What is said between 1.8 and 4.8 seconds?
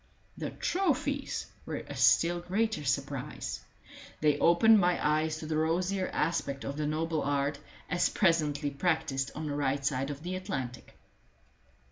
still greater surprise. They opened